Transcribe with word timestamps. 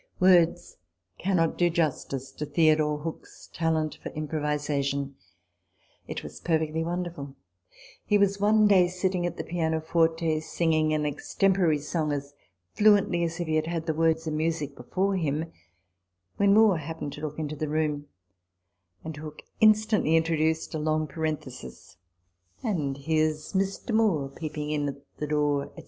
Words 0.19 0.77
cannot 1.19 1.59
do 1.59 1.69
justice 1.69 2.31
to 2.31 2.47
Theodore 2.47 2.97
Hook's 3.01 3.47
talent 3.53 3.99
for 4.01 4.09
improvisation: 4.13 5.13
it 6.07 6.23
was 6.23 6.39
perfectly 6.39 6.83
wonder 6.83 7.11
ful. 7.11 7.35
He 8.03 8.17
was 8.17 8.39
one 8.39 8.67
day 8.67 8.87
sitting 8.87 9.27
at 9.27 9.37
the 9.37 9.43
pianoforte, 9.43 10.39
singing 10.39 10.91
an 10.91 11.05
extempore 11.05 11.77
song 11.79 12.11
as 12.13 12.33
fluently 12.73 13.23
as 13.23 13.39
if 13.39 13.45
he 13.45 13.57
had 13.57 13.67
had 13.67 13.85
the 13.85 13.93
words 13.93 14.25
and 14.25 14.35
music 14.37 14.75
before 14.75 15.15
him, 15.17 15.51
when 16.37 16.51
Moore 16.51 16.79
happened 16.79 17.13
to 17.13 17.21
look 17.21 17.37
into 17.37 17.55
the 17.55 17.69
room, 17.69 18.07
and 19.03 19.15
Hook 19.17 19.43
instantly 19.59 20.15
introduced 20.15 20.73
a 20.73 20.79
long 20.79 21.05
parenthesis," 21.05 21.97
And 22.63 22.97
here's 22.97 23.53
Mr. 23.53 23.93
Moore, 23.93 24.29
Peeping 24.29 24.71
in 24.71 24.87
at 24.87 25.17
the 25.17 25.27
door," 25.27 25.71
&c. 25.75 25.79